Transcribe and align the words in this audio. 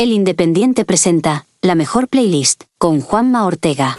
El 0.00 0.12
Independiente 0.12 0.86
presenta 0.86 1.44
la 1.60 1.74
mejor 1.74 2.08
playlist 2.08 2.64
con 2.78 3.02
Juanma 3.02 3.44
Ortega. 3.44 3.98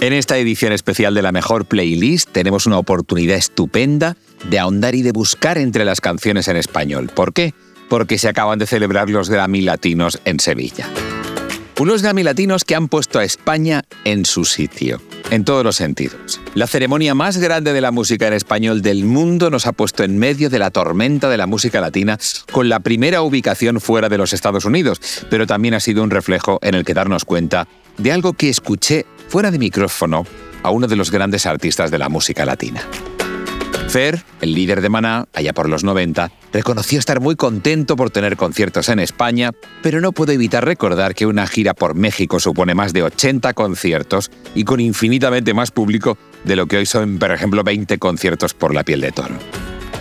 En 0.00 0.14
esta 0.14 0.38
edición 0.38 0.72
especial 0.72 1.12
de 1.12 1.20
la 1.20 1.32
mejor 1.32 1.66
playlist 1.66 2.30
tenemos 2.32 2.64
una 2.64 2.78
oportunidad 2.78 3.36
estupenda 3.36 4.16
de 4.48 4.58
ahondar 4.58 4.94
y 4.94 5.02
de 5.02 5.12
buscar 5.12 5.58
entre 5.58 5.84
las 5.84 6.00
canciones 6.00 6.48
en 6.48 6.56
español. 6.56 7.10
¿Por 7.14 7.34
qué? 7.34 7.52
Porque 7.90 8.16
se 8.16 8.28
acaban 8.28 8.58
de 8.58 8.66
celebrar 8.66 9.10
los 9.10 9.28
Grammy 9.28 9.60
Latinos 9.60 10.18
en 10.24 10.40
Sevilla. 10.40 10.88
Unos 11.78 12.00
Grammy 12.00 12.22
Latinos 12.22 12.64
que 12.64 12.74
han 12.74 12.88
puesto 12.88 13.18
a 13.18 13.24
España 13.24 13.84
en 14.04 14.24
su 14.24 14.46
sitio, 14.46 15.02
en 15.30 15.44
todos 15.44 15.64
los 15.64 15.76
sentidos. 15.76 16.40
La 16.54 16.66
ceremonia 16.66 17.14
más 17.14 17.38
grande 17.38 17.72
de 17.72 17.80
la 17.80 17.90
música 17.90 18.26
en 18.26 18.32
español 18.32 18.82
del 18.82 19.04
mundo 19.04 19.50
nos 19.50 19.66
ha 19.66 19.72
puesto 19.72 20.04
en 20.04 20.18
medio 20.18 20.50
de 20.50 20.58
la 20.58 20.70
tormenta 20.70 21.28
de 21.28 21.36
la 21.36 21.46
música 21.46 21.80
latina 21.80 22.18
con 22.52 22.68
la 22.68 22.80
primera 22.80 23.22
ubicación 23.22 23.80
fuera 23.80 24.08
de 24.08 24.18
los 24.18 24.32
Estados 24.32 24.64
Unidos, 24.64 25.00
pero 25.30 25.46
también 25.46 25.74
ha 25.74 25.80
sido 25.80 26.02
un 26.02 26.10
reflejo 26.10 26.58
en 26.62 26.74
el 26.74 26.84
que 26.84 26.94
darnos 26.94 27.24
cuenta 27.24 27.68
de 27.98 28.12
algo 28.12 28.34
que 28.34 28.48
escuché 28.48 29.06
fuera 29.28 29.50
de 29.50 29.58
micrófono 29.58 30.26
a 30.62 30.70
uno 30.70 30.86
de 30.86 30.96
los 30.96 31.10
grandes 31.10 31.46
artistas 31.46 31.90
de 31.90 31.98
la 31.98 32.08
música 32.08 32.44
latina. 32.44 32.82
Fer, 33.88 34.22
el 34.40 34.52
líder 34.52 34.80
de 34.80 34.88
Maná, 34.88 35.26
allá 35.32 35.52
por 35.52 35.68
los 35.68 35.84
90, 35.84 36.30
reconoció 36.52 36.98
estar 36.98 37.20
muy 37.20 37.36
contento 37.36 37.96
por 37.96 38.10
tener 38.10 38.36
conciertos 38.36 38.88
en 38.88 38.98
España, 38.98 39.52
pero 39.82 40.00
no 40.00 40.12
puedo 40.12 40.32
evitar 40.32 40.64
recordar 40.64 41.14
que 41.14 41.24
una 41.24 41.46
gira 41.46 41.72
por 41.72 41.94
México 41.94 42.40
supone 42.40 42.74
más 42.74 42.92
de 42.92 43.04
80 43.04 43.54
conciertos 43.54 44.30
y 44.54 44.64
con 44.64 44.80
infinitamente 44.80 45.54
más 45.54 45.70
público 45.70 46.18
de 46.44 46.56
lo 46.56 46.66
que 46.66 46.78
hoy 46.78 46.86
son, 46.86 47.18
por 47.18 47.30
ejemplo, 47.30 47.62
20 47.62 47.98
conciertos 47.98 48.54
por 48.54 48.74
la 48.74 48.82
piel 48.82 49.00
de 49.00 49.12
toro. 49.12 49.36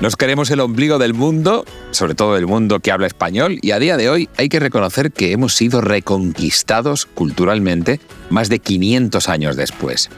Nos 0.02 0.18
queremos 0.18 0.52
el 0.52 0.60
ombligo 0.60 0.98
del 0.98 1.14
mundo, 1.14 1.64
sobre 1.92 2.16
todo 2.16 2.36
del 2.36 2.48
mundo 2.48 2.82
que 2.82 2.92
habla 2.92 3.08
español, 3.08 3.60
y 3.62 3.72
a 3.72 3.80
día 3.80 3.96
de 3.96 4.10
hoy 4.10 4.28
hay 4.36 4.50
que 4.50 4.60
reconocer 4.60 5.12
que 5.12 5.32
hemos 5.32 5.54
sido 5.54 5.80
reconquistados 5.80 7.06
culturalmente 7.06 8.02
más 8.30 8.50
de 8.50 8.60
500 8.60 9.30
años 9.30 9.56
después. 9.56 10.10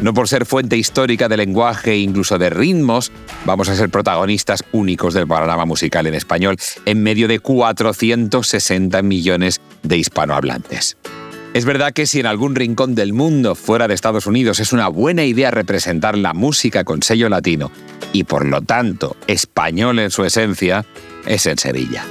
No 0.00 0.12
por 0.12 0.28
ser 0.28 0.44
fuente 0.44 0.76
histórica 0.76 1.28
de 1.28 1.36
lenguaje 1.36 1.92
e 1.92 1.98
incluso 1.98 2.38
de 2.38 2.50
ritmos, 2.50 3.12
vamos 3.44 3.68
a 3.68 3.76
ser 3.76 3.88
protagonistas 3.90 4.64
únicos 4.72 5.14
del 5.14 5.26
panorama 5.26 5.64
musical 5.64 6.06
en 6.06 6.14
español 6.14 6.56
en 6.84 7.02
medio 7.02 7.28
de 7.28 7.38
460 7.38 9.02
millones 9.02 9.60
de 9.82 9.96
hispanohablantes. 9.96 10.96
Es 11.54 11.64
verdad 11.64 11.92
que 11.92 12.06
si 12.06 12.18
en 12.18 12.26
algún 12.26 12.56
rincón 12.56 12.96
del 12.96 13.12
mundo 13.12 13.54
fuera 13.54 13.86
de 13.86 13.94
Estados 13.94 14.26
Unidos 14.26 14.58
es 14.58 14.72
una 14.72 14.88
buena 14.88 15.24
idea 15.24 15.52
representar 15.52 16.18
la 16.18 16.34
música 16.34 16.82
con 16.82 17.02
sello 17.02 17.28
latino 17.28 17.70
y 18.12 18.24
por 18.24 18.44
lo 18.44 18.60
tanto 18.60 19.16
español 19.28 20.00
en 20.00 20.10
su 20.10 20.24
esencia, 20.24 20.84
es 21.26 21.46
en 21.46 21.56
Sevilla. 21.56 22.04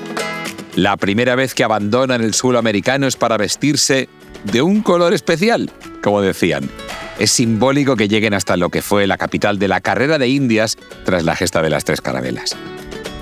La 0.76 0.96
primera 0.96 1.36
vez 1.36 1.54
que 1.54 1.66
abandonan 1.66 2.22
el 2.24 2.34
suelo 2.34 2.58
americano 2.58 3.06
es 3.06 3.18
para 3.18 3.38
vestirse 3.38 4.08
de 4.46 4.62
un 4.62 4.82
color 4.82 5.14
especial, 5.14 5.70
como 6.02 6.22
decían. 6.22 6.70
Es 7.20 7.32
simbólico 7.32 7.96
que 7.96 8.08
lleguen 8.08 8.34
hasta 8.34 8.58
lo 8.58 8.70
que 8.70 8.82
fue 8.82 9.06
la 9.06 9.18
capital 9.18 9.60
de 9.60 9.68
la 9.68 9.82
carrera 9.82 10.18
de 10.18 10.28
Indias 10.30 10.78
tras 11.06 11.24
la 11.24 11.36
gesta 11.36 11.62
de 11.62 11.70
las 11.70 11.86
tres 11.86 12.02
carabelas. 12.02 12.56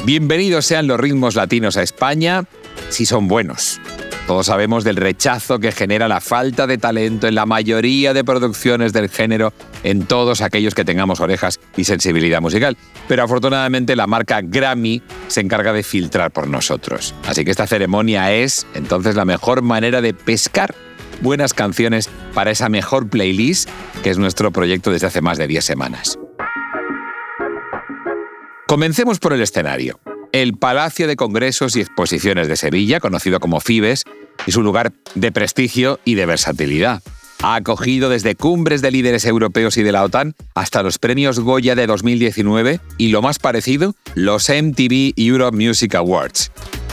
Bienvenidos 0.05 0.65
sean 0.65 0.87
los 0.87 0.99
ritmos 0.99 1.35
latinos 1.35 1.77
a 1.77 1.83
España, 1.83 2.45
si 2.89 3.05
son 3.05 3.27
buenos. 3.27 3.79
Todos 4.27 4.45
sabemos 4.45 4.83
del 4.85 4.95
rechazo 4.95 5.59
que 5.59 5.73
genera 5.73 6.07
la 6.07 6.21
falta 6.21 6.67
de 6.67 6.77
talento 6.77 7.27
en 7.27 7.35
la 7.35 7.45
mayoría 7.45 8.13
de 8.13 8.23
producciones 8.23 8.93
del 8.93 9.09
género 9.09 9.51
en 9.83 10.05
todos 10.05 10.41
aquellos 10.41 10.73
que 10.73 10.85
tengamos 10.85 11.19
orejas 11.19 11.59
y 11.75 11.83
sensibilidad 11.83 12.39
musical. 12.39 12.77
Pero 13.09 13.23
afortunadamente 13.23 13.95
la 13.95 14.07
marca 14.07 14.39
Grammy 14.41 15.01
se 15.27 15.41
encarga 15.41 15.73
de 15.73 15.83
filtrar 15.83 16.31
por 16.31 16.47
nosotros. 16.47 17.13
Así 17.27 17.43
que 17.43 17.51
esta 17.51 17.67
ceremonia 17.67 18.31
es 18.31 18.65
entonces 18.73 19.15
la 19.15 19.25
mejor 19.25 19.63
manera 19.63 20.01
de 20.01 20.13
pescar 20.13 20.73
buenas 21.21 21.53
canciones 21.53 22.09
para 22.33 22.51
esa 22.51 22.69
mejor 22.69 23.09
playlist 23.09 23.69
que 24.03 24.09
es 24.09 24.17
nuestro 24.17 24.51
proyecto 24.51 24.91
desde 24.91 25.07
hace 25.07 25.21
más 25.21 25.37
de 25.37 25.47
10 25.47 25.63
semanas. 25.63 26.19
Comencemos 28.67 29.19
por 29.19 29.33
el 29.33 29.41
escenario. 29.41 29.99
El 30.31 30.53
Palacio 30.53 31.05
de 31.05 31.17
Congresos 31.17 31.75
y 31.75 31.81
Exposiciones 31.81 32.47
de 32.47 32.55
Sevilla, 32.55 33.01
conocido 33.01 33.41
como 33.41 33.59
FIBES, 33.59 34.05
es 34.47 34.55
un 34.55 34.63
lugar 34.63 34.93
de 35.13 35.31
prestigio 35.31 35.99
y 36.05 36.15
de 36.15 36.25
versatilidad. 36.25 37.03
Ha 37.43 37.55
acogido 37.55 38.07
desde 38.09 38.35
cumbres 38.35 38.81
de 38.81 38.91
líderes 38.91 39.25
europeos 39.25 39.75
y 39.77 39.83
de 39.83 39.91
la 39.91 40.03
OTAN 40.03 40.35
hasta 40.55 40.83
los 40.83 40.99
premios 40.99 41.39
Goya 41.39 41.75
de 41.75 41.87
2019 41.87 42.79
y 42.97 43.09
lo 43.09 43.21
más 43.21 43.39
parecido, 43.39 43.95
los 44.15 44.47
MTV 44.47 45.13
Europe 45.17 45.57
Music 45.57 45.95
Awards. 45.95 46.51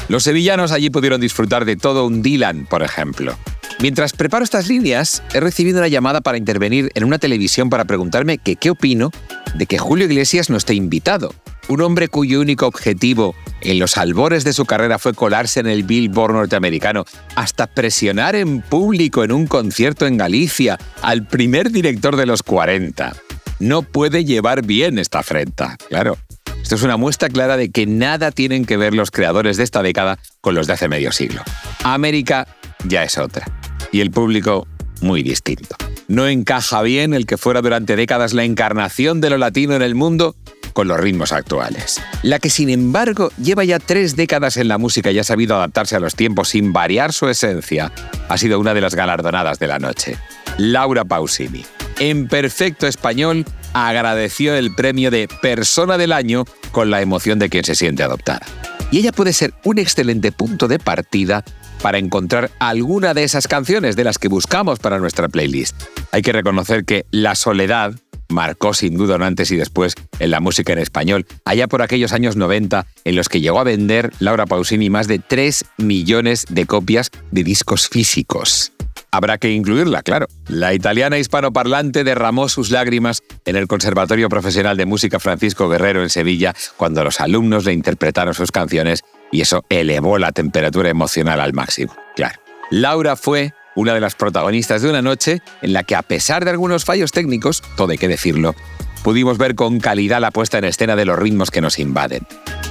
Los 0.09 0.25
sevillanos 0.25 0.73
allí 0.73 0.91
pudieron 0.91 1.21
disfrutar 1.21 1.65
de 1.65 1.77
todo 1.77 2.07
un 2.07 2.23
Dylan, 2.23 2.67
por 2.67 2.83
ejemplo. 2.83 3.37
Mientras 3.81 4.13
preparo 4.13 4.43
estas 4.43 4.67
líneas, 4.67 5.23
he 5.33 5.39
recibido 5.39 5.79
una 5.79 5.87
llamada 5.87 6.21
para 6.21 6.37
intervenir 6.37 6.91
en 6.95 7.05
una 7.05 7.19
televisión 7.19 7.71
para 7.71 7.85
preguntarme 7.85 8.39
qué 8.39 8.71
opino 8.71 9.13
de 9.55 9.67
que 9.67 9.79
Julio 9.79 10.07
Iglesias 10.07 10.51
no 10.51 10.57
esté 10.57 10.75
invitado. 10.75 11.33
Un 11.69 11.83
hombre 11.83 12.09
cuyo 12.09 12.41
único 12.41 12.67
objetivo 12.67 13.37
en 13.61 13.79
los 13.79 13.97
albores 13.97 14.43
de 14.43 14.53
su 14.53 14.65
carrera 14.65 14.99
fue 14.99 15.15
colarse 15.15 15.61
en 15.61 15.69
el 15.69 15.85
Billboard 15.85 16.33
norteamericano, 16.33 17.05
hasta 17.37 17.69
presionar 17.69 18.35
en 18.35 18.63
público 18.63 19.23
en 19.23 19.31
un 19.31 19.47
concierto 19.47 20.07
en 20.07 20.17
Galicia 20.17 20.77
al 21.01 21.29
primer 21.29 21.71
director 21.71 22.17
de 22.17 22.27
los 22.27 22.43
40. 22.43 23.15
No 23.61 23.83
puede 23.83 24.25
llevar 24.25 24.67
bien 24.67 24.99
esta 24.99 25.21
afrenta, 25.21 25.77
claro. 25.89 26.19
Esto 26.61 26.75
es 26.75 26.83
una 26.83 26.97
muestra 26.97 27.29
clara 27.29 27.57
de 27.57 27.71
que 27.71 27.87
nada 27.87 28.33
tienen 28.33 28.65
que 28.65 28.77
ver 28.77 28.93
los 28.93 29.13
creadores 29.13 29.57
de 29.57 29.63
esta 29.63 29.83
década 29.83 30.19
con 30.41 30.57
los 30.57 30.67
de 30.67 30.73
hace 30.73 30.89
medio 30.89 31.13
siglo. 31.13 31.43
América 31.85 32.49
ya 32.85 33.05
es 33.05 33.19
otra 33.19 33.47
y 33.93 34.01
el 34.01 34.11
público 34.11 34.67
muy 35.01 35.23
distinto. 35.23 35.77
No 36.09 36.27
encaja 36.27 36.83
bien 36.83 37.15
el 37.15 37.27
que 37.27 37.37
fuera 37.37 37.61
durante 37.61 37.97
décadas 37.97 38.33
la 38.33 38.45
encarnación 38.45 39.21
de 39.21 39.31
lo 39.31 39.39
latino 39.39 39.75
en 39.75 39.83
el 39.83 39.95
mundo 39.95 40.35
con 40.73 40.89
los 40.89 40.99
ritmos 41.01 41.33
actuales. 41.33 42.01
La 42.23 42.39
que 42.39 42.51
sin 42.51 42.71
embargo 42.71 43.31
lleva 43.43 43.65
ya 43.65 43.79
tres 43.79 44.17
décadas 44.17 44.57
en 44.57 44.69
la 44.69 44.79
música 44.79 45.11
y 45.11 45.19
ha 45.19 45.25
sabido 45.25 45.57
adaptarse 45.57 45.97
a 45.97 46.01
los 46.01 46.15
tiempos 46.15 46.51
sin 46.51 46.73
variar 46.73 47.13
su 47.13 47.29
esencia, 47.29 47.93
ha 48.29 48.39
sido 48.39 48.61
una 48.61 48.75
de 48.75 48.81
las 48.81 48.95
galardonadas 48.95 49.59
de 49.59 49.67
la 49.67 49.79
noche. 49.79 50.17
Laura 50.57 51.05
Pausini. 51.05 51.65
En 51.99 52.29
perfecto 52.29 52.87
español, 52.87 53.45
agradeció 53.73 54.55
el 54.55 54.75
premio 54.75 55.11
de 55.11 55.29
Persona 55.43 55.99
del 55.99 56.13
Año 56.13 56.45
con 56.71 56.91
la 56.91 57.03
emoción 57.03 57.39
de 57.39 57.49
quien 57.49 57.65
se 57.65 57.75
siente 57.75 58.03
adoptada. 58.03 58.47
Y 58.91 58.99
ella 58.99 59.13
puede 59.13 59.33
ser 59.33 59.53
un 59.65 59.79
excelente 59.79 60.33
punto 60.33 60.69
de 60.69 60.79
partida 60.79 61.45
para 61.83 61.99
encontrar 61.99 62.51
alguna 62.59 63.15
de 63.15 63.25
esas 63.25 63.47
canciones 63.47 63.97
de 63.97 64.05
las 64.05 64.19
que 64.19 64.29
buscamos 64.29 64.79
para 64.79 64.99
nuestra 64.99 65.29
playlist. 65.29 65.81
Hay 66.11 66.23
que 66.23 66.33
reconocer 66.33 66.85
que 66.85 67.05
La 67.11 67.35
Soledad 67.35 67.95
marcó 68.29 68.75
sin 68.75 68.97
duda 68.97 69.17
un 69.17 69.23
antes 69.23 69.51
y 69.51 69.57
después 69.57 69.95
en 70.19 70.31
la 70.31 70.41
música 70.41 70.73
en 70.73 70.79
español, 70.79 71.27
allá 71.45 71.67
por 71.67 71.83
aquellos 71.83 72.13
años 72.13 72.37
90 72.37 72.87
en 73.05 73.17
los 73.17 73.29
que 73.29 73.41
llegó 73.41 73.61
a 73.61 73.65
vender 73.65 74.13
Laura 74.19 74.47
Pausini 74.47 74.91
más 74.91 75.09
de 75.09 75.19
3 75.19 75.65
millones 75.79 76.47
de 76.49 76.67
copias 76.67 77.11
de 77.31 77.45
discos 77.45 77.89
físicos. 77.89 78.73
Habrá 79.11 79.39
que 79.39 79.51
incluirla, 79.51 80.03
claro. 80.03 80.27
La 80.49 80.75
italiana 80.75 81.19
hispanoparlante 81.19 82.05
derramó 82.05 82.49
sus 82.49 82.71
lágrimas 82.71 83.23
en 83.45 83.57
el 83.57 83.67
Conservatorio 83.67 84.29
Profesional 84.29 84.77
de 84.77 84.87
Música 84.87 85.19
Francisco 85.19 85.69
Guerrero 85.69 86.03
en 86.03 86.11
Sevilla 86.11 86.55
cuando 86.77 87.03
los 87.05 87.21
alumnos 87.21 87.65
le 87.65 87.73
interpretaron 87.73 88.35
sus 88.35 88.53
canciones 88.53 89.03
y 89.33 89.41
eso 89.41 89.65
elevó 89.71 90.19
la 90.19 90.33
temperatura 90.33 90.91
emocional 90.91 91.41
al 91.41 91.55
máximo. 91.55 91.95
Claro. 92.17 92.39
Laura 92.71 93.17
fue 93.17 93.55
una 93.75 93.95
de 93.95 94.01
las 94.01 94.15
protagonistas 94.15 94.83
de 94.83 94.91
una 94.91 95.03
noche 95.03 95.41
en 95.63 95.73
la 95.73 95.85
que 95.85 95.95
a 95.95 96.03
pesar 96.03 96.45
de 96.45 96.51
algunos 96.51 96.85
fallos 96.85 97.13
técnicos, 97.13 97.63
todo 97.77 97.93
hay 97.93 97.99
que 97.99 98.09
decirlo, 98.09 98.55
pudimos 99.03 99.39
ver 99.39 99.55
con 99.55 99.81
calidad 99.81 100.21
la 100.21 100.31
puesta 100.31 100.59
en 100.59 100.65
escena 100.65 100.97
de 100.97 101.05
los 101.05 101.19
ritmos 101.19 101.51
que 101.51 101.61
nos 101.61 101.79
invaden. 101.79 102.27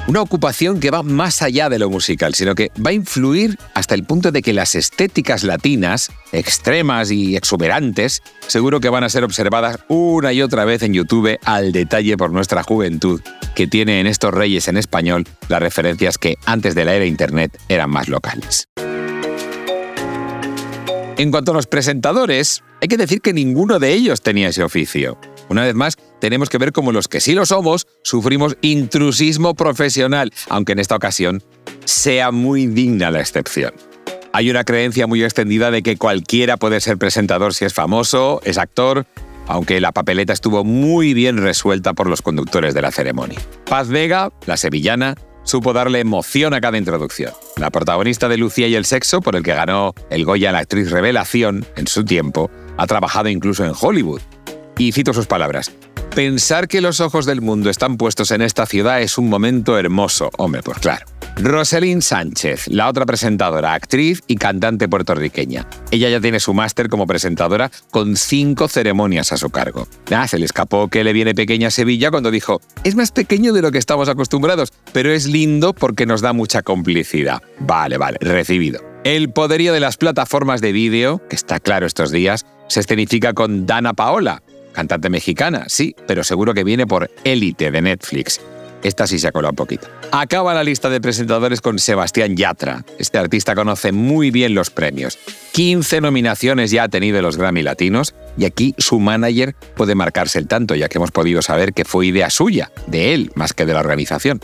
Una 0.07 0.21
ocupación 0.21 0.79
que 0.79 0.89
va 0.89 1.03
más 1.03 1.41
allá 1.41 1.67
de 1.67 1.79
lo 1.79 1.89
musical, 1.89 2.33
sino 2.33 2.55
que 2.55 2.71
va 2.83 2.91
a 2.91 2.93
influir 2.93 3.57
hasta 3.73 3.93
el 3.93 4.05
punto 4.05 4.31
de 4.31 4.41
que 4.41 4.53
las 4.53 4.73
estéticas 4.73 5.43
latinas, 5.43 6.11
extremas 6.31 7.11
y 7.11 7.35
exuberantes, 7.35 8.23
seguro 8.47 8.79
que 8.79 8.87
van 8.87 9.03
a 9.03 9.09
ser 9.09 9.25
observadas 9.25 9.79
una 9.89 10.31
y 10.31 10.41
otra 10.41 10.63
vez 10.63 10.81
en 10.83 10.93
YouTube 10.93 11.37
al 11.43 11.73
detalle 11.73 12.15
por 12.15 12.31
nuestra 12.31 12.63
juventud, 12.63 13.21
que 13.53 13.67
tiene 13.67 13.99
en 13.99 14.07
estos 14.07 14.33
reyes 14.33 14.69
en 14.69 14.77
español 14.77 15.25
las 15.49 15.61
referencias 15.61 16.17
que 16.17 16.35
antes 16.45 16.73
de 16.73 16.85
la 16.85 16.93
era 16.93 17.05
Internet 17.05 17.59
eran 17.67 17.89
más 17.89 18.07
locales. 18.07 18.69
En 21.17 21.31
cuanto 21.31 21.51
a 21.51 21.55
los 21.55 21.65
presentadores, 21.65 22.63
hay 22.79 22.87
que 22.87 22.97
decir 22.97 23.21
que 23.21 23.33
ninguno 23.33 23.79
de 23.79 23.91
ellos 23.91 24.21
tenía 24.21 24.49
ese 24.49 24.61
oficio. 24.61 25.17
Una 25.49 25.63
vez 25.63 25.73
más, 25.73 25.96
tenemos 26.19 26.49
que 26.49 26.57
ver 26.57 26.71
cómo 26.71 26.91
los 26.91 27.07
que 27.07 27.19
sí 27.19 27.33
lo 27.33 27.45
somos 27.45 27.87
sufrimos 28.03 28.57
intrusismo 28.61 29.55
profesional, 29.55 30.33
aunque 30.49 30.73
en 30.73 30.79
esta 30.79 30.95
ocasión 30.95 31.43
sea 31.85 32.31
muy 32.31 32.67
digna 32.67 33.11
la 33.11 33.19
excepción. 33.19 33.73
Hay 34.33 34.49
una 34.49 34.63
creencia 34.63 35.07
muy 35.07 35.23
extendida 35.23 35.71
de 35.71 35.81
que 35.81 35.97
cualquiera 35.97 36.57
puede 36.57 36.79
ser 36.79 36.97
presentador 36.97 37.53
si 37.53 37.65
es 37.65 37.73
famoso, 37.73 38.41
es 38.43 38.57
actor, 38.57 39.05
aunque 39.47 39.79
la 39.79 39.91
papeleta 39.91 40.33
estuvo 40.33 40.63
muy 40.63 41.13
bien 41.13 41.37
resuelta 41.37 41.93
por 41.93 42.07
los 42.07 42.21
conductores 42.21 42.73
de 42.73 42.81
la 42.81 42.91
ceremonia. 42.91 43.39
Paz 43.65 43.87
Vega, 43.87 44.31
la 44.45 44.57
sevillana, 44.57 45.15
supo 45.43 45.71
darle 45.73 46.01
emoción 46.01 46.53
a 46.53 46.61
cada 46.61 46.77
introducción. 46.77 47.31
La 47.55 47.71
protagonista 47.71 48.27
de 48.27 48.37
Lucía 48.37 48.67
y 48.67 48.75
el 48.75 48.85
sexo, 48.85 49.21
por 49.21 49.35
el 49.35 49.43
que 49.43 49.53
ganó 49.53 49.95
el 50.09 50.25
Goya 50.25 50.51
la 50.51 50.59
actriz 50.59 50.91
Revelación 50.91 51.65
en 51.77 51.87
su 51.87 52.03
tiempo, 52.03 52.51
ha 52.77 52.85
trabajado 52.85 53.29
incluso 53.29 53.65
en 53.65 53.71
Hollywood. 53.79 54.21
Y 54.77 54.91
cito 54.91 55.13
sus 55.13 55.25
palabras. 55.25 55.71
Pensar 56.17 56.67
que 56.67 56.81
los 56.81 56.99
ojos 56.99 57.27
del 57.27 57.41
mundo 57.41 57.69
están 57.69 57.95
puestos 57.95 58.31
en 58.31 58.41
esta 58.41 58.65
ciudad 58.65 59.03
es 59.03 59.19
un 59.19 59.29
momento 59.29 59.77
hermoso. 59.77 60.31
Hombre, 60.39 60.63
pues 60.63 60.79
claro. 60.79 61.05
Roselyn 61.35 62.01
Sánchez, 62.01 62.69
la 62.69 62.89
otra 62.89 63.05
presentadora, 63.05 63.75
actriz 63.75 64.23
y 64.25 64.37
cantante 64.37 64.89
puertorriqueña. 64.89 65.67
Ella 65.91 66.09
ya 66.09 66.19
tiene 66.19 66.39
su 66.39 66.55
máster 66.55 66.89
como 66.89 67.05
presentadora 67.05 67.69
con 67.91 68.17
cinco 68.17 68.67
ceremonias 68.67 69.31
a 69.31 69.37
su 69.37 69.51
cargo. 69.51 69.87
Ah, 70.09 70.27
se 70.27 70.39
le 70.39 70.45
escapó 70.45 70.87
que 70.87 71.03
le 71.03 71.13
viene 71.13 71.35
pequeña 71.35 71.67
a 71.67 71.69
Sevilla 71.69 72.09
cuando 72.09 72.31
dijo, 72.31 72.61
es 72.83 72.95
más 72.95 73.11
pequeño 73.11 73.53
de 73.53 73.61
lo 73.61 73.71
que 73.71 73.77
estamos 73.77 74.09
acostumbrados, 74.09 74.73
pero 74.93 75.11
es 75.11 75.27
lindo 75.27 75.73
porque 75.73 76.07
nos 76.07 76.21
da 76.21 76.33
mucha 76.33 76.63
complicidad. 76.63 77.43
Vale, 77.59 77.99
vale, 77.99 78.17
recibido. 78.21 78.81
El 79.03 79.29
poderío 79.29 79.71
de 79.71 79.81
las 79.81 79.97
plataformas 79.97 80.61
de 80.61 80.71
vídeo, 80.71 81.21
que 81.29 81.35
está 81.35 81.59
claro 81.59 81.85
estos 81.85 82.09
días, 82.09 82.43
se 82.67 82.81
escenifica 82.81 83.33
con 83.33 83.65
Dana 83.65 83.93
Paola, 83.93 84.41
cantante 84.77 85.09
mexicana, 85.09 85.63
sí, 85.69 85.95
pero 86.05 86.23
seguro 86.23 86.53
que 86.53 86.63
viene 86.63 86.85
por 86.85 87.09
Élite 87.23 87.71
de 87.71 87.81
Netflix. 87.81 88.39
Esta 88.83 89.07
sí 89.07 89.17
se 89.17 89.27
ha 89.27 89.31
un 89.33 89.55
poquito. 89.55 89.87
Acaba 90.11 90.53
la 90.53 90.63
lista 90.63 90.87
de 90.91 91.01
presentadores 91.01 91.61
con 91.61 91.79
Sebastián 91.79 92.37
Yatra. 92.37 92.85
Este 92.99 93.17
artista 93.17 93.55
conoce 93.55 93.91
muy 93.91 94.29
bien 94.29 94.53
los 94.53 94.69
premios. 94.69 95.17
15 95.53 95.99
nominaciones 96.01 96.69
ya 96.69 96.83
ha 96.83 96.89
tenido 96.89 97.19
los 97.23 97.37
Grammy 97.37 97.63
Latinos 97.63 98.13
y 98.37 98.45
aquí 98.45 98.75
su 98.77 98.99
manager 98.99 99.55
puede 99.75 99.95
marcarse 99.95 100.37
el 100.37 100.47
tanto, 100.47 100.75
ya 100.75 100.89
que 100.89 100.99
hemos 100.99 101.09
podido 101.09 101.41
saber 101.41 101.73
que 101.73 101.83
fue 101.83 102.05
idea 102.05 102.29
suya, 102.29 102.71
de 102.85 103.15
él, 103.15 103.31
más 103.33 103.53
que 103.53 103.65
de 103.65 103.73
la 103.73 103.79
organización. 103.79 104.41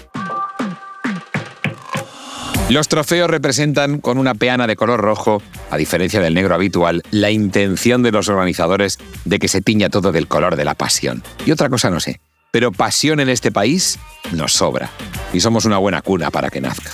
Los 2.74 2.88
trofeos 2.88 3.30
representan 3.30 4.00
con 4.00 4.18
una 4.18 4.34
peana 4.34 4.66
de 4.66 4.75
color 4.75 5.00
rojo, 5.00 5.44
a 5.70 5.78
diferencia 5.78 6.20
del 6.20 6.34
negro 6.34 6.56
habitual, 6.56 7.04
la 7.12 7.30
intención 7.30 8.02
de 8.02 8.12
los 8.12 8.30
organizadores 8.30 8.98
de 9.25 9.38
que 9.38 9.48
se 9.48 9.62
tiña 9.62 9.92
todo 9.92 10.12
del 10.12 10.28
color 10.28 10.56
de 10.56 10.66
la 10.66 10.74
pasión. 10.74 11.22
Y 11.46 11.52
otra 11.52 11.70
cosa 11.70 11.92
no 11.92 12.00
sé, 12.00 12.20
pero 12.50 12.72
pasión 12.72 13.20
en 13.20 13.30
este 13.30 13.52
país 13.52 14.00
nos 14.31 14.54
sobra. 14.54 14.90
Y 15.34 15.40
somos 15.40 15.66
una 15.66 15.78
buena 15.78 16.02
cuna 16.02 16.31
para 16.31 16.50
que 16.50 16.62
nazca. 16.62 16.90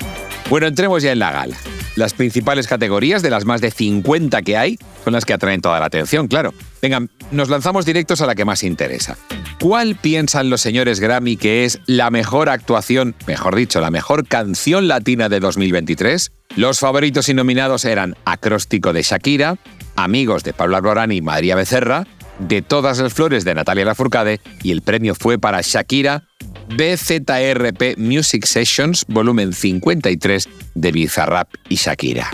Bueno, 0.49 0.67
entremos 0.67 1.01
ya 1.01 1.13
en 1.13 1.19
la 1.19 1.31
gala. 1.31 1.55
Las 1.95 2.13
principales 2.13 2.67
categorías 2.67 3.21
de 3.21 3.29
las 3.29 3.45
más 3.45 3.61
de 3.61 3.71
50 3.71 4.41
que 4.41 4.57
hay 4.57 4.79
son 5.03 5.13
las 5.13 5.25
que 5.25 5.33
atraen 5.33 5.61
toda 5.61 5.79
la 5.79 5.87
atención, 5.87 6.27
claro. 6.27 6.53
Vengan, 6.81 7.09
nos 7.31 7.49
lanzamos 7.49 7.85
directos 7.85 8.21
a 8.21 8.25
la 8.25 8.35
que 8.35 8.45
más 8.45 8.63
interesa. 8.63 9.17
¿Cuál 9.59 9.95
piensan 9.95 10.49
los 10.49 10.61
señores 10.61 10.99
Grammy 10.99 11.35
que 11.35 11.65
es 11.65 11.79
la 11.85 12.09
mejor 12.11 12.47
actuación, 12.49 13.15
mejor 13.27 13.55
dicho, 13.55 13.81
la 13.81 13.91
mejor 13.91 14.25
canción 14.25 14.87
latina 14.87 15.27
de 15.27 15.41
2023? 15.41 16.31
Los 16.55 16.79
favoritos 16.79 17.27
y 17.27 17.33
nominados 17.33 17.83
eran 17.85 18.15
Acróstico 18.23 18.93
de 18.93 19.01
Shakira, 19.01 19.57
Amigos 19.95 20.43
de 20.43 20.53
Pablo 20.53 20.77
Alborán 20.77 21.11
y 21.11 21.21
María 21.21 21.55
Becerra, 21.55 22.07
de 22.39 22.61
todas 22.61 22.99
las 22.99 23.13
flores 23.13 23.43
de 23.43 23.53
Natalia 23.53 23.85
Lafourcade 23.85 24.39
y 24.63 24.71
el 24.71 24.81
premio 24.81 25.13
fue 25.13 25.37
para 25.37 25.59
Shakira 25.61 26.23
BZRP 26.69 27.97
Music 27.97 28.45
Sessions 28.45 29.05
volumen 29.07 29.53
53 29.53 30.49
de 30.75 30.91
Bizarrap 30.91 31.49
y 31.67 31.75
Shakira. 31.75 32.29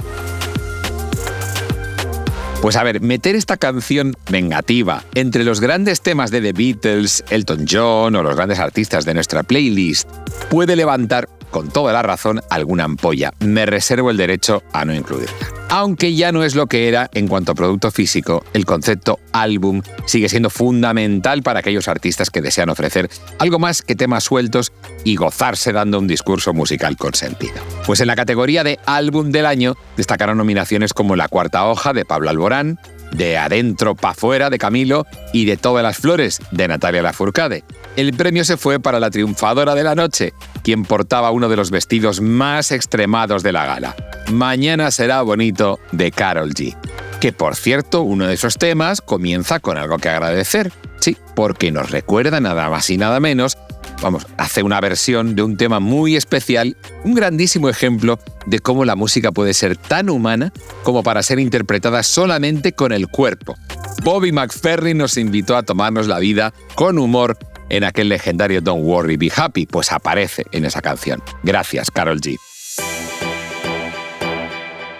Pues 2.62 2.78
a 2.78 2.84
ver, 2.84 3.00
meter 3.00 3.36
esta 3.36 3.58
canción 3.58 4.16
vengativa 4.30 5.04
entre 5.14 5.44
los 5.44 5.62
grandes 5.62 6.02
temas 6.02 6.32
de 6.32 6.42
The 6.42 6.54
Beatles, 6.54 7.24
Elton 7.30 7.66
John 7.70 8.16
o 8.16 8.24
los 8.24 8.36
grandes 8.36 8.58
artistas 8.58 9.06
de 9.06 9.14
nuestra 9.14 9.44
playlist 9.44 10.10
puede 10.50 10.76
levantar, 10.76 11.30
con 11.56 11.69
toda 11.69 11.94
la 11.94 12.02
razón, 12.02 12.42
alguna 12.50 12.84
ampolla. 12.84 13.31
Me 13.40 13.66
reservo 13.66 14.12
el 14.12 14.18
derecho 14.18 14.62
a 14.74 14.84
no 14.84 14.94
incluirla. 14.94 15.31
Aunque 15.69 16.13
ya 16.13 16.34
no 16.34 16.44
es 16.44 16.54
lo 16.54 16.68
que 16.68 16.90
era 16.90 17.10
en 17.13 17.30
cuanto 17.30 17.54
a 17.54 17.56
producto 17.56 17.92
físico, 17.92 18.44
el 18.52 18.66
concepto 18.66 19.19
álbum 19.31 19.81
sigue 20.06 20.28
siendo 20.28 20.50
fundamental 20.50 21.44
para 21.44 21.62
aquellos 21.62 21.88
artistas 21.88 22.30
que 22.30 22.42
desean 22.42 22.68
ofrecer 22.68 23.10
algo 23.40 23.57
más 23.57 23.84
que 23.84 23.96
temas 23.96 24.25
sueltos 24.25 24.74
y 25.06 25.16
gozarse 25.16 25.72
dando 25.72 25.98
un 25.98 26.07
discurso 26.07 26.54
musical 26.54 26.98
con 26.98 27.13
sentido. 27.13 27.56
Pues 27.86 28.01
en 28.01 28.08
la 28.08 28.18
categoría 28.18 28.66
de 28.66 28.78
álbum 28.86 29.31
del 29.31 29.46
año 29.46 29.78
destacaron 29.96 30.38
nominaciones 30.38 30.94
como 30.94 31.16
La 31.16 31.30
cuarta 31.30 31.66
hoja 31.68 31.94
de 31.94 32.04
Pablo 32.04 32.31
Alborán, 32.31 32.80
de 33.13 33.38
Adentro 33.38 33.96
pa' 33.96 34.13
fuera 34.13 34.50
de 34.50 34.58
Camilo 34.58 35.08
y 35.31 35.46
de 35.46 35.56
Todas 35.56 35.84
las 35.84 35.96
flores 35.96 36.42
de 36.51 36.68
Natalia 36.68 37.01
Lafourcade. 37.01 37.63
El 37.96 38.14
premio 38.14 38.44
se 38.44 38.58
fue 38.58 38.80
para 38.80 39.00
la 39.00 39.10
triunfadora 39.10 39.74
de 39.74 39.84
la 39.84 39.96
noche, 39.96 40.34
quien 40.64 40.84
portaba 40.84 41.32
uno 41.32 41.48
de 41.48 41.56
los 41.56 41.72
vestidos 41.72 42.20
más 42.20 42.72
extremados 42.72 43.42
de 43.42 43.54
la 43.54 43.66
gala. 43.66 43.96
Mañana 44.32 44.92
será 44.92 45.22
bonito 45.22 45.80
de 45.94 46.12
Carol 46.12 46.54
G. 46.54 46.76
Que 47.22 47.32
por 47.32 47.56
cierto, 47.56 48.02
uno 48.02 48.28
de 48.28 48.34
esos 48.34 48.56
temas 48.58 49.00
comienza 49.00 49.62
con 49.62 49.78
algo 49.78 49.98
que 49.98 50.10
agradecer. 50.10 50.74
Sí, 51.00 51.16
porque 51.36 51.72
nos 51.72 51.90
recuerda 51.90 52.42
nada 52.42 52.70
más 52.70 52.90
y 52.90 52.98
nada 52.98 53.22
menos 53.22 53.58
vamos, 54.02 54.28
hace 54.38 54.64
una 54.64 54.80
versión 54.82 55.36
de 55.36 55.44
un 55.44 55.58
tema 55.58 55.80
muy 55.80 56.16
especial, 56.16 56.78
un 57.04 57.14
grandísimo 57.14 57.70
ejemplo 57.70 58.20
de 58.46 58.60
cómo 58.60 58.86
la 58.86 58.96
música 58.96 59.32
puede 59.32 59.54
ser 59.54 59.78
tan 59.78 60.10
humana 60.10 60.52
como 60.84 61.04
para 61.04 61.24
ser 61.24 61.40
interpretada 61.40 62.04
solamente 62.04 62.74
con 62.74 62.92
el 62.92 63.08
cuerpo. 63.08 63.56
Bobby 64.04 64.32
McFerrin 64.32 64.98
nos 64.98 65.18
invitó 65.18 65.56
a 65.56 65.64
tomarnos 65.64 66.08
la 66.08 66.20
vida 66.20 66.54
con 66.76 67.00
humor 67.00 67.38
en 67.70 67.84
aquel 67.84 68.10
legendario 68.10 68.62
Don't 68.62 68.84
Worry, 68.86 69.18
Be 69.18 69.32
Happy, 69.36 69.66
pues 69.66 69.92
aparece 69.92 70.46
en 70.52 70.66
esa 70.66 70.82
canción. 70.82 71.22
Gracias, 71.44 71.92
Carol 71.92 72.20
G. 72.22 72.38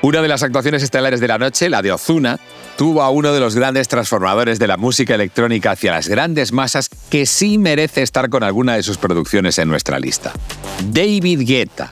Una 0.06 0.22
de 0.22 0.28
las 0.28 0.44
actuaciones 0.44 0.84
estelares 0.84 1.20
de 1.20 1.28
la 1.28 1.40
noche, 1.40 1.68
la 1.68 1.82
de 1.82 1.92
Ozuna, 1.92 2.40
tuvo 2.78 3.02
a 3.02 3.10
uno 3.10 3.34
de 3.34 3.40
los 3.40 3.56
grandes 3.56 3.88
transformadores 3.88 4.60
de 4.60 4.68
la 4.68 4.78
música 4.78 5.16
electrónica 5.16 5.72
hacia 5.72 5.94
las 5.94 6.08
grandes 6.08 6.52
masas 6.52 6.90
que 7.10 7.26
sí 7.26 7.58
merece 7.58 8.04
estar 8.04 8.30
con 8.30 8.44
alguna 8.44 8.76
de 8.76 8.84
sus 8.84 9.00
producciones 9.00 9.58
en 9.58 9.68
nuestra 9.68 9.98
lista. 10.00 10.32
David 10.92 11.42
Guetta. 11.48 11.90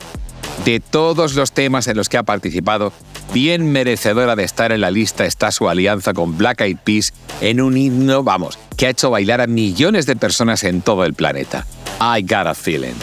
De 0.63 0.79
todos 0.79 1.33
los 1.33 1.53
temas 1.53 1.87
en 1.87 1.97
los 1.97 2.07
que 2.07 2.17
ha 2.17 2.23
participado, 2.23 2.93
bien 3.33 3.71
merecedora 3.71 4.35
de 4.35 4.43
estar 4.43 4.71
en 4.71 4.81
la 4.81 4.91
lista 4.91 5.25
está 5.25 5.51
su 5.51 5.67
alianza 5.67 6.13
con 6.13 6.37
Black 6.37 6.61
Eyed 6.61 6.77
Peas 6.83 7.13
en 7.41 7.59
un 7.59 7.75
himno, 7.75 8.23
vamos, 8.23 8.59
que 8.83 8.87
ha 8.87 8.89
hecho 8.89 9.09
bailar 9.09 9.39
a 9.39 9.47
millones 9.47 10.05
de 10.05 10.17
personas 10.17 10.65
en 10.65 10.81
todo 10.81 11.05
el 11.05 11.13
planeta. 11.13 11.65
I 12.01 12.21
Got 12.21 12.47
a 12.47 12.53
Feeling. 12.53 12.95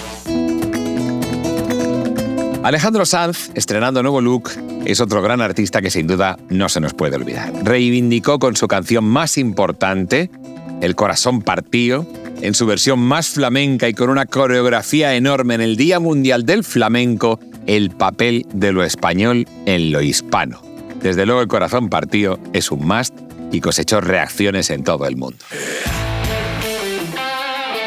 Alejandro 2.63 3.07
Sanz, 3.07 3.51
estrenando 3.55 4.03
nuevo 4.03 4.21
look, 4.21 4.51
es 4.85 5.01
otro 5.01 5.23
gran 5.23 5.41
artista 5.41 5.81
que 5.81 5.89
sin 5.89 6.07
duda 6.07 6.37
no 6.51 6.69
se 6.69 6.83
nos 6.83 6.93
puede 6.93 7.17
olvidar. 7.17 7.51
Reivindicó 7.65 8.39
con 8.39 8.57
su 8.57 8.69
canción 8.69 9.05
más 9.05 9.39
importante, 9.39 10.31
El 10.83 10.97
corazón 10.97 11.41
partido, 11.41 12.07
en 12.43 12.53
su 12.53 12.67
versión 12.67 12.99
más 12.99 13.31
flamenca 13.31 13.89
y 13.89 13.95
con 13.95 14.11
una 14.11 14.27
coreografía 14.27 15.15
enorme 15.15 15.55
en 15.55 15.63
el 15.63 15.79
Día 15.79 15.99
Mundial 15.99 16.45
del 16.45 16.63
Flamenco, 16.63 17.41
el 17.65 17.89
papel 17.89 18.45
de 18.53 18.73
lo 18.73 18.85
español 18.85 19.49
en 19.65 19.93
lo 19.93 20.03
hispano. 20.03 20.61
Desde 21.01 21.25
luego 21.25 21.41
el 21.41 21.49
corazón 21.49 21.89
partido 21.89 22.39
es 22.53 22.71
un 22.71 22.87
must 22.87 23.15
y 23.51 23.61
cosechó 23.61 24.01
reacciones 24.01 24.71
en 24.71 24.85
todo 24.85 25.07
el 25.07 25.17
mundo. 25.17 25.45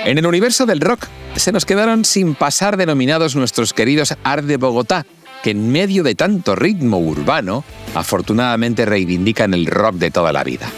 En 0.05 0.17
el 0.17 0.25
universo 0.25 0.65
del 0.65 0.81
rock 0.81 1.07
se 1.37 1.51
nos 1.51 1.65
quedaron 1.65 2.03
sin 2.03 2.35
pasar 2.35 2.75
denominados 2.77 3.35
nuestros 3.35 3.73
queridos 3.73 4.15
Art 4.23 4.43
de 4.43 4.57
Bogotá, 4.57 5.05
que 5.43 5.51
en 5.51 5.71
medio 5.71 6.03
de 6.03 6.15
tanto 6.15 6.55
ritmo 6.55 6.99
urbano, 6.99 7.63
afortunadamente 7.95 8.85
reivindican 8.85 9.53
el 9.53 9.65
rock 9.65 9.95
de 9.95 10.11
toda 10.11 10.33
la 10.33 10.43
vida. 10.43 10.69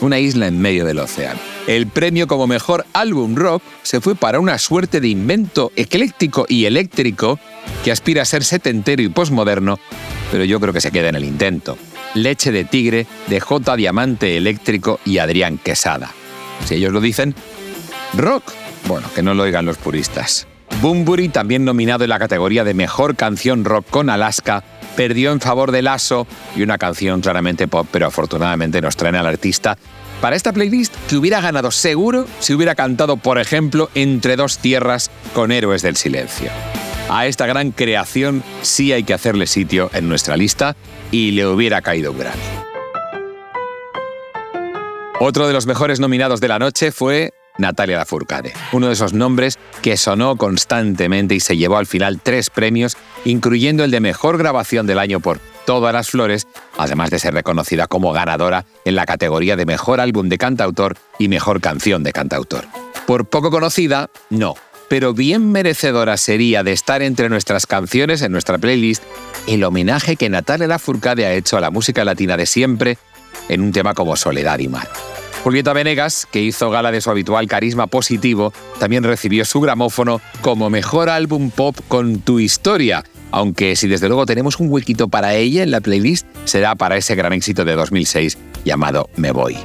Una 0.00 0.18
isla 0.18 0.46
en 0.46 0.60
medio 0.60 0.84
del 0.84 0.98
océano. 0.98 1.40
El 1.66 1.86
premio 1.86 2.26
como 2.26 2.46
mejor 2.46 2.84
álbum 2.92 3.36
rock 3.36 3.62
se 3.82 4.02
fue 4.02 4.14
para 4.14 4.38
una 4.38 4.58
suerte 4.58 5.00
de 5.00 5.08
invento 5.08 5.72
ecléctico 5.76 6.44
y 6.46 6.66
eléctrico 6.66 7.38
que 7.84 7.90
aspira 7.90 8.22
a 8.22 8.26
ser 8.26 8.44
setentero 8.44 9.02
y 9.02 9.08
posmoderno, 9.08 9.78
pero 10.30 10.44
yo 10.44 10.60
creo 10.60 10.74
que 10.74 10.82
se 10.82 10.92
queda 10.92 11.08
en 11.08 11.14
el 11.14 11.24
intento. 11.24 11.78
Leche 12.14 12.52
de 12.52 12.64
Tigre 12.64 13.06
de 13.26 13.40
J. 13.40 13.76
Diamante 13.76 14.36
Eléctrico 14.36 15.00
y 15.04 15.18
Adrián 15.18 15.58
Quesada. 15.58 16.12
Si 16.64 16.76
ellos 16.76 16.92
lo 16.92 17.00
dicen, 17.00 17.34
rock 18.14 18.44
bueno, 18.86 19.08
que 19.14 19.22
no 19.22 19.34
lo 19.34 19.44
oigan 19.44 19.64
los 19.64 19.78
puristas. 19.78 20.46
Bumburi, 20.80 21.28
también 21.28 21.64
nominado 21.64 22.04
en 22.04 22.10
la 22.10 22.18
categoría 22.18 22.64
de 22.64 22.74
Mejor 22.74 23.16
Canción 23.16 23.64
Rock 23.64 23.86
con 23.88 24.10
Alaska, 24.10 24.62
perdió 24.96 25.32
en 25.32 25.40
favor 25.40 25.72
de 25.72 25.82
Lasso 25.82 26.26
y 26.56 26.62
una 26.62 26.78
canción 26.78 27.20
claramente 27.20 27.68
pop, 27.68 27.86
pero 27.90 28.06
afortunadamente 28.06 28.80
nos 28.80 28.96
traen 28.96 29.16
al 29.16 29.26
artista 29.26 29.78
para 30.20 30.36
esta 30.36 30.52
playlist 30.52 30.94
que 31.08 31.16
hubiera 31.16 31.40
ganado 31.40 31.70
seguro 31.70 32.26
si 32.40 32.54
hubiera 32.54 32.74
cantado, 32.74 33.16
por 33.16 33.38
ejemplo, 33.38 33.90
Entre 33.94 34.36
dos 34.36 34.58
tierras 34.58 35.10
con 35.34 35.52
Héroes 35.52 35.82
del 35.82 35.96
Silencio. 35.96 36.50
A 37.08 37.26
esta 37.26 37.46
gran 37.46 37.70
creación 37.70 38.42
sí 38.62 38.92
hay 38.92 39.04
que 39.04 39.14
hacerle 39.14 39.46
sitio 39.46 39.90
en 39.92 40.08
nuestra 40.08 40.36
lista 40.36 40.74
y 41.10 41.32
le 41.32 41.46
hubiera 41.46 41.82
caído 41.82 42.12
un 42.12 42.18
gran. 42.18 42.34
Otro 45.20 45.46
de 45.46 45.52
los 45.52 45.66
mejores 45.66 46.00
nominados 46.00 46.40
de 46.40 46.48
la 46.48 46.58
noche 46.58 46.92
fue 46.92 47.32
Natalia 47.56 47.98
Lafourcade, 47.98 48.52
uno 48.72 48.88
de 48.88 48.94
esos 48.94 49.12
nombres 49.12 49.58
que 49.80 49.96
sonó 49.96 50.36
constantemente 50.36 51.34
y 51.36 51.40
se 51.40 51.56
llevó 51.56 51.76
al 51.76 51.86
final 51.86 52.20
tres 52.20 52.50
premios, 52.50 52.96
incluyendo 53.24 53.84
el 53.84 53.90
de 53.90 54.00
Mejor 54.00 54.38
Grabación 54.38 54.86
del 54.86 54.98
Año 54.98 55.20
por 55.20 55.38
Todas 55.66 55.94
las 55.94 56.10
Flores, 56.10 56.46
además 56.76 57.10
de 57.10 57.20
ser 57.20 57.32
reconocida 57.32 57.86
como 57.86 58.12
ganadora 58.12 58.64
en 58.84 58.96
la 58.96 59.06
categoría 59.06 59.56
de 59.56 59.66
Mejor 59.66 60.00
Álbum 60.00 60.28
de 60.28 60.38
Cantautor 60.38 60.96
y 61.18 61.28
Mejor 61.28 61.60
Canción 61.60 62.02
de 62.02 62.12
Cantautor. 62.12 62.64
Por 63.06 63.26
poco 63.26 63.50
conocida, 63.50 64.10
no, 64.30 64.54
pero 64.94 65.12
bien 65.12 65.50
merecedora 65.50 66.16
sería 66.16 66.62
de 66.62 66.70
estar 66.70 67.02
entre 67.02 67.28
nuestras 67.28 67.66
canciones 67.66 68.22
en 68.22 68.30
nuestra 68.30 68.58
playlist 68.58 69.02
el 69.48 69.64
homenaje 69.64 70.14
que 70.14 70.30
Natalia 70.30 70.68
Lafourcade 70.68 71.26
ha 71.26 71.32
hecho 71.32 71.56
a 71.56 71.60
la 71.60 71.72
música 71.72 72.04
latina 72.04 72.36
de 72.36 72.46
siempre 72.46 72.96
en 73.48 73.62
un 73.62 73.72
tema 73.72 73.94
como 73.94 74.14
Soledad 74.14 74.60
y 74.60 74.68
Mar. 74.68 74.88
Julieta 75.42 75.72
Venegas, 75.72 76.28
que 76.30 76.42
hizo 76.42 76.70
gala 76.70 76.92
de 76.92 77.00
su 77.00 77.10
habitual 77.10 77.48
carisma 77.48 77.88
positivo, 77.88 78.52
también 78.78 79.02
recibió 79.02 79.44
su 79.44 79.60
gramófono 79.60 80.20
como 80.42 80.70
mejor 80.70 81.08
álbum 81.08 81.50
pop 81.50 81.76
con 81.88 82.20
tu 82.20 82.38
historia, 82.38 83.02
aunque 83.32 83.74
si 83.74 83.88
desde 83.88 84.06
luego 84.06 84.26
tenemos 84.26 84.60
un 84.60 84.70
huequito 84.70 85.08
para 85.08 85.34
ella 85.34 85.64
en 85.64 85.72
la 85.72 85.80
playlist, 85.80 86.24
será 86.44 86.76
para 86.76 86.96
ese 86.96 87.16
gran 87.16 87.32
éxito 87.32 87.64
de 87.64 87.74
2006 87.74 88.38
llamado 88.64 89.10
Me 89.16 89.32
Voy. 89.32 89.56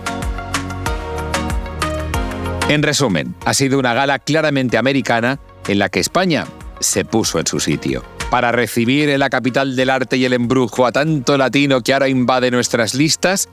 En 2.70 2.84
resumen, 2.84 3.36
ha 3.46 3.54
sido 3.54 3.80
una 3.80 3.94
gala 3.94 4.20
claramente 4.20 4.78
americana 4.78 5.40
en 5.68 5.80
la 5.80 5.90
que 5.90 6.00
España 6.00 6.46
se 6.80 7.04
puso 7.04 7.40
en 7.40 7.48
su 7.48 7.60
sitio. 7.60 8.04
Para 8.30 8.52
recibir 8.52 9.10
en 9.10 9.20
la 9.20 9.30
capital 9.30 9.76
del 9.76 9.90
arte 9.90 10.18
y 10.18 10.26
el 10.26 10.34
embrujo 10.34 10.86
a 10.86 10.92
tanto 10.92 11.36
latino 11.38 11.82
que 11.82 11.94
ahora 11.94 12.08
invade 12.08 12.52
nuestras 12.52 12.94
listas, 12.94 13.50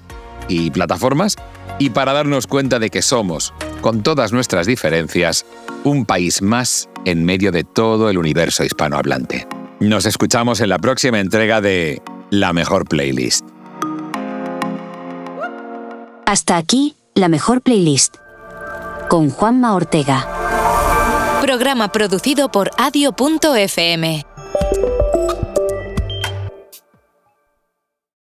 y 0.48 0.70
plataformas 0.70 1.36
y 1.78 1.90
para 1.90 2.12
darnos 2.12 2.46
cuenta 2.46 2.78
de 2.78 2.90
que 2.90 3.02
somos, 3.02 3.52
con 3.80 4.02
todas 4.02 4.32
nuestras 4.32 4.66
diferencias, 4.66 5.44
un 5.84 6.06
país 6.06 6.42
más 6.42 6.88
en 7.04 7.24
medio 7.24 7.52
de 7.52 7.64
todo 7.64 8.08
el 8.10 8.18
universo 8.18 8.64
hispanohablante. 8.64 9.46
Nos 9.80 10.06
escuchamos 10.06 10.60
en 10.60 10.70
la 10.70 10.78
próxima 10.78 11.20
entrega 11.20 11.60
de 11.60 12.00
La 12.30 12.52
Mejor 12.52 12.86
Playlist. 12.86 13.44
Hasta 16.24 16.56
aquí, 16.56 16.96
La 17.14 17.28
Mejor 17.28 17.60
Playlist. 17.60 18.16
Con 19.08 19.30
Juanma 19.30 19.74
Ortega. 19.74 20.26
Programa 21.40 21.88
producido 21.92 22.50
por 22.50 22.70
adio.fm. 22.76 24.35